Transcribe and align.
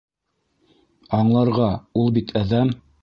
Аңларға, 1.17 1.67
ул 2.05 2.11
бит 2.17 2.35
әҙәм. 2.41 2.73